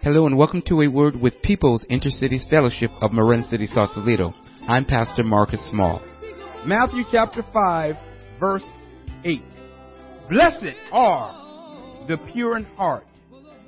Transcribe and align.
Hello 0.00 0.26
and 0.26 0.38
welcome 0.38 0.62
to 0.68 0.82
a 0.82 0.86
word 0.86 1.16
with 1.20 1.42
People's 1.42 1.84
Intercities 1.90 2.48
Fellowship 2.48 2.92
of 3.02 3.12
Marin 3.12 3.42
City, 3.50 3.66
Sausalito. 3.66 4.32
I'm 4.68 4.84
Pastor 4.84 5.24
Marcus 5.24 5.60
Small. 5.70 6.00
Matthew 6.64 7.02
chapter 7.10 7.44
5, 7.52 7.96
verse 8.38 8.62
8. 9.24 9.42
Blessed 10.30 10.76
are 10.92 12.06
the 12.06 12.16
pure 12.32 12.56
in 12.56 12.64
heart, 12.76 13.08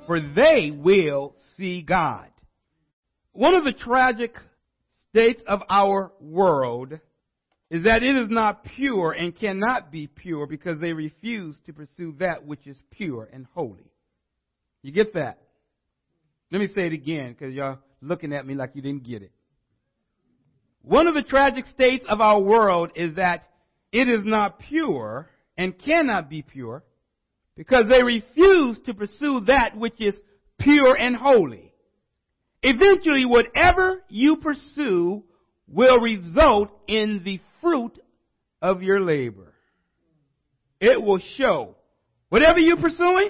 for 0.07 0.21
they 0.21 0.71
will 0.73 1.35
see 1.57 1.81
God. 1.81 2.27
One 3.33 3.53
of 3.53 3.65
the 3.65 3.73
tragic 3.73 4.33
states 5.09 5.43
of 5.45 5.59
our 5.69 6.13
world 6.21 6.97
is 7.69 7.83
that 7.83 8.03
it 8.03 8.15
is 8.15 8.29
not 8.29 8.63
pure 8.63 9.11
and 9.11 9.37
cannot 9.37 9.91
be 9.91 10.07
pure 10.07 10.47
because 10.47 10.79
they 10.79 10.93
refuse 10.93 11.57
to 11.65 11.73
pursue 11.73 12.15
that 12.19 12.45
which 12.45 12.65
is 12.67 12.77
pure 12.89 13.27
and 13.33 13.47
holy. 13.53 13.91
You 14.81 14.93
get 14.93 15.13
that? 15.15 15.39
Let 16.51 16.59
me 16.59 16.67
say 16.67 16.87
it 16.87 16.93
again 16.93 17.33
because 17.37 17.53
y'all 17.53 17.79
looking 18.01 18.33
at 18.33 18.45
me 18.45 18.55
like 18.55 18.71
you 18.75 18.81
didn't 18.81 19.03
get 19.03 19.21
it. 19.21 19.31
One 20.81 21.07
of 21.07 21.13
the 21.13 21.21
tragic 21.21 21.65
states 21.67 22.03
of 22.09 22.19
our 22.19 22.41
world 22.41 22.91
is 22.95 23.15
that 23.15 23.45
it 23.91 24.09
is 24.09 24.25
not 24.25 24.59
pure 24.59 25.29
and 25.57 25.77
cannot 25.77 26.29
be 26.29 26.41
pure 26.41 26.83
because 27.55 27.87
they 27.87 28.03
refuse 28.03 28.79
to 28.85 28.93
pursue 28.93 29.41
that 29.47 29.77
which 29.77 29.99
is 29.99 30.15
pure 30.59 30.95
and 30.95 31.15
holy. 31.15 31.73
Eventually, 32.63 33.25
whatever 33.25 34.01
you 34.09 34.37
pursue 34.37 35.23
will 35.67 35.99
result 35.99 36.69
in 36.87 37.21
the 37.23 37.39
fruit 37.61 37.97
of 38.61 38.81
your 38.81 39.01
labor. 39.01 39.53
It 40.79 41.01
will 41.01 41.19
show. 41.37 41.75
Whatever 42.29 42.59
you're 42.59 42.77
pursuing, 42.77 43.29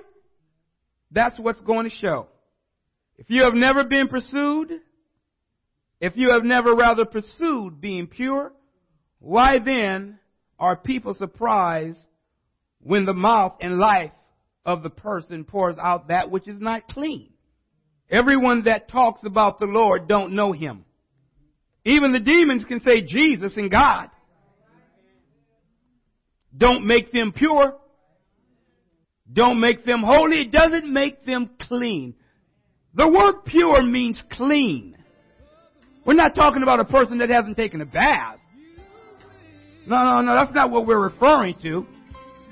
that's 1.12 1.38
what's 1.40 1.62
going 1.62 1.90
to 1.90 1.95
show. 1.98 2.28
If 3.21 3.30
you 3.30 3.43
have 3.43 3.53
never 3.53 3.84
been 3.84 4.07
pursued, 4.07 4.71
if 6.00 6.14
you 6.17 6.31
have 6.33 6.44
never 6.44 6.73
rather 6.73 7.05
pursued 7.05 7.80
being 7.80 8.08
pure, 8.08 8.52
why 9.19 9.59
then 9.63 10.17
are 10.58 10.75
people 10.75 11.13
surprised 11.13 12.00
when 12.80 13.05
the 13.05 13.13
mouth 13.13 13.53
and 13.61 13.78
life 13.78 14.11
of 14.66 14.81
the 14.81 14.89
person 14.89 15.44
pours 15.44 15.75
out 15.80 16.08
that 16.08 16.31
which 16.31 16.47
is 16.47 16.59
not 16.59 16.88
clean? 16.88 17.30
Everyone 18.09 18.63
that 18.63 18.89
talks 18.89 19.22
about 19.23 19.59
the 19.59 19.67
Lord 19.67 20.08
don't 20.08 20.33
know 20.33 20.52
him. 20.52 20.83
Even 21.85 22.13
the 22.13 22.19
demons 22.19 22.66
can 22.67 22.80
say 22.80 23.06
Jesus 23.06 23.56
and 23.56 23.69
God. 23.69 24.09
Don't 26.58 26.88
make 26.88 27.11
them 27.11 27.33
pure. 27.33 27.75
Don't 29.31 29.59
make 29.59 29.85
them 29.85 30.02
holy. 30.03 30.41
It 30.41 30.52
doesn't 30.52 30.91
make 30.91 31.23
them 31.23 31.52
clean. 31.59 32.16
The 32.95 33.08
word 33.08 33.45
pure 33.45 33.81
means 33.84 34.22
clean. 34.31 34.97
We're 36.06 36.14
not 36.14 36.36
talking 36.36 36.64
about 36.64 36.80
a 36.80 36.86
person 36.86 37.20
that 37.20 37.30
hasn't 37.30 37.56
taken 37.56 37.81
a 37.81 37.86
bath. 37.86 38.38
No, 39.88 39.95
no, 39.95 40.22
no, 40.22 40.36
that's 40.36 40.53
not 40.53 40.72
what 40.72 40.86
we're 40.86 41.00
referring 41.00 41.56
to. 41.62 41.86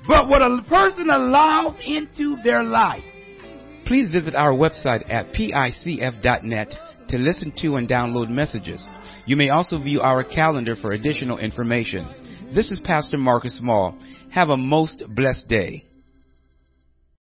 But 0.08 0.28
what 0.28 0.40
a 0.40 0.62
person 0.68 1.10
allows 1.10 1.74
into 1.84 2.36
their 2.42 2.62
life. 2.62 3.04
Please 3.86 4.10
visit 4.10 4.34
our 4.34 4.52
website 4.52 5.08
at 5.12 5.32
picf.net 5.32 6.68
to 7.08 7.18
listen 7.18 7.52
to 7.60 7.76
and 7.76 7.88
download 7.88 8.30
messages. 8.30 8.86
You 9.26 9.36
may 9.36 9.50
also 9.50 9.78
view 9.82 10.00
our 10.00 10.24
calendar 10.24 10.76
for 10.76 10.92
additional 10.92 11.38
information. 11.38 12.08
This 12.54 12.70
is 12.70 12.80
Pastor 12.84 13.18
Marcus 13.18 13.58
Small. 13.58 13.98
Have 14.32 14.48
a 14.48 14.56
most 14.56 15.02
blessed 15.14 15.48
day. 15.48 15.89